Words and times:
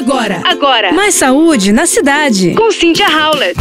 Agora, 0.00 0.40
agora. 0.46 0.92
Mais 0.94 1.14
saúde 1.14 1.72
na 1.72 1.84
cidade. 1.84 2.54
Com 2.54 2.72
Cynthia 2.72 3.06
Howlett. 3.06 3.60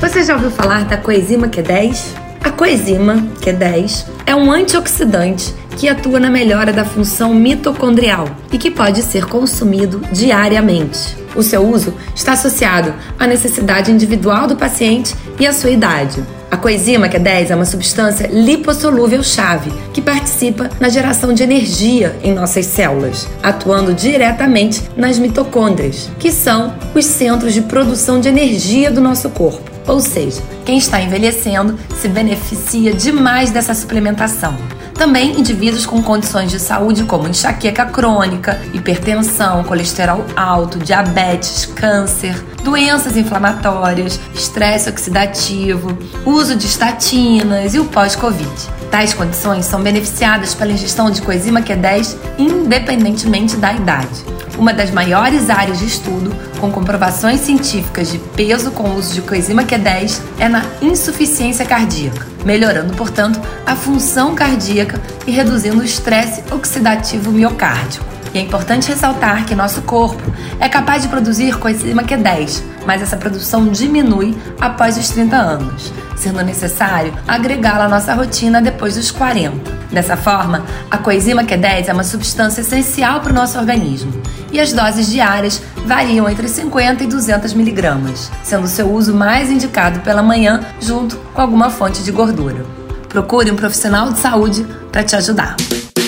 Você 0.00 0.24
já 0.24 0.34
ouviu 0.34 0.50
falar 0.50 0.84
da 0.86 0.96
coenzima 0.96 1.46
Q10? 1.46 2.16
A 2.42 2.50
coenzima 2.50 3.24
Q10 3.40 4.04
é 4.26 4.34
um 4.34 4.50
antioxidante 4.50 5.54
que 5.76 5.88
atua 5.88 6.18
na 6.18 6.28
melhora 6.30 6.72
da 6.72 6.84
função 6.84 7.32
mitocondrial 7.32 8.28
e 8.50 8.58
que 8.58 8.72
pode 8.72 9.02
ser 9.02 9.26
consumido 9.26 10.02
diariamente. 10.10 11.16
O 11.36 11.44
seu 11.44 11.62
uso 11.62 11.94
está 12.12 12.32
associado 12.32 12.92
à 13.16 13.28
necessidade 13.28 13.92
individual 13.92 14.48
do 14.48 14.56
paciente 14.56 15.14
e 15.38 15.46
à 15.46 15.52
sua 15.52 15.70
idade. 15.70 16.24
A 16.50 16.56
coenzima 16.56 17.08
Q10 17.08 17.50
é 17.50 17.54
uma 17.54 17.66
substância 17.66 18.26
lipossolúvel 18.26 19.22
chave 19.22 19.70
que 19.92 20.00
participa 20.00 20.70
na 20.80 20.88
geração 20.88 21.34
de 21.34 21.42
energia 21.42 22.16
em 22.22 22.32
nossas 22.32 22.64
células, 22.64 23.28
atuando 23.42 23.92
diretamente 23.92 24.82
nas 24.96 25.18
mitocôndrias, 25.18 26.10
que 26.18 26.32
são 26.32 26.74
os 26.94 27.04
centros 27.04 27.52
de 27.52 27.60
produção 27.60 28.18
de 28.18 28.28
energia 28.28 28.90
do 28.90 29.00
nosso 29.00 29.28
corpo. 29.30 29.70
Ou 29.86 30.00
seja, 30.00 30.42
quem 30.64 30.78
está 30.78 31.00
envelhecendo 31.00 31.78
se 31.96 32.08
beneficia 32.08 32.92
demais 32.92 33.50
dessa 33.50 33.74
suplementação. 33.74 34.56
Também 34.98 35.38
indivíduos 35.38 35.86
com 35.86 36.02
condições 36.02 36.50
de 36.50 36.58
saúde 36.58 37.04
como 37.04 37.28
enxaqueca 37.28 37.86
crônica, 37.86 38.60
hipertensão, 38.74 39.62
colesterol 39.62 40.24
alto, 40.34 40.76
diabetes, 40.80 41.66
câncer, 41.66 42.34
doenças 42.64 43.16
inflamatórias, 43.16 44.18
estresse 44.34 44.90
oxidativo, 44.90 45.96
uso 46.26 46.56
de 46.56 46.66
estatinas 46.66 47.74
e 47.74 47.78
o 47.78 47.84
pós-Covid. 47.84 48.50
Tais 48.90 49.14
condições 49.14 49.66
são 49.66 49.80
beneficiadas 49.80 50.52
pela 50.52 50.72
ingestão 50.72 51.12
de 51.12 51.22
coenzima 51.22 51.62
Q10 51.62 52.16
independentemente 52.36 53.56
da 53.56 53.72
idade. 53.72 54.24
Uma 54.58 54.72
das 54.72 54.90
maiores 54.90 55.48
áreas 55.48 55.78
de 55.78 55.86
estudo 55.86 56.34
com 56.58 56.70
comprovações 56.70 57.40
científicas 57.40 58.10
de 58.10 58.18
peso 58.18 58.70
com 58.72 58.84
o 58.84 58.96
uso 58.96 59.14
de 59.14 59.22
coenzima 59.22 59.64
Q10 59.64 60.20
é 60.38 60.48
na 60.48 60.62
insuficiência 60.82 61.64
cardíaca, 61.64 62.26
melhorando, 62.44 62.94
portanto, 62.94 63.40
a 63.64 63.74
função 63.74 64.34
cardíaca 64.34 65.00
e 65.26 65.30
reduzindo 65.30 65.78
o 65.78 65.84
estresse 65.84 66.42
oxidativo 66.52 67.30
miocárdico. 67.30 68.04
E 68.34 68.38
é 68.38 68.42
importante 68.42 68.88
ressaltar 68.88 69.46
que 69.46 69.54
nosso 69.54 69.80
corpo 69.82 70.22
é 70.60 70.68
capaz 70.68 71.02
de 71.02 71.08
produzir 71.08 71.56
coenzima 71.58 72.02
Q10, 72.02 72.62
mas 72.84 73.00
essa 73.00 73.16
produção 73.16 73.68
diminui 73.68 74.36
após 74.60 74.98
os 74.98 75.08
30 75.08 75.36
anos, 75.36 75.92
sendo 76.16 76.42
necessário 76.42 77.12
agregá-la 77.26 77.86
à 77.86 77.88
nossa 77.88 78.12
rotina 78.12 78.60
depois 78.60 78.96
dos 78.96 79.10
40. 79.10 79.78
Dessa 79.90 80.16
forma, 80.16 80.64
a 80.90 80.98
coenzima 80.98 81.44
Q10 81.44 81.88
é 81.88 81.92
uma 81.92 82.04
substância 82.04 82.60
essencial 82.60 83.20
para 83.20 83.32
o 83.32 83.34
nosso 83.34 83.58
organismo 83.58 84.12
e 84.52 84.60
as 84.60 84.72
doses 84.72 85.08
diárias 85.10 85.62
variam 85.86 86.28
entre 86.28 86.48
50 86.48 87.04
e 87.04 87.06
200 87.06 87.54
miligramas, 87.54 88.30
sendo 88.42 88.66
seu 88.66 88.90
uso 88.92 89.14
mais 89.14 89.50
indicado 89.50 90.00
pela 90.00 90.22
manhã 90.22 90.60
junto 90.80 91.16
com 91.34 91.40
alguma 91.40 91.70
fonte 91.70 92.02
de 92.02 92.10
gordura. 92.12 92.64
Procure 93.08 93.50
um 93.50 93.56
profissional 93.56 94.12
de 94.12 94.18
saúde 94.18 94.66
para 94.92 95.02
te 95.02 95.16
ajudar. 95.16 95.56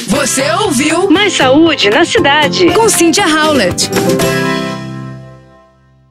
Você 0.08 0.50
ouviu 0.52 1.10
Mais 1.10 1.34
saúde 1.36 1.88
na 1.90 2.04
cidade. 2.04 2.70
com 2.72 2.88
Cynthia 2.88 3.26
Howlett. 3.26 3.88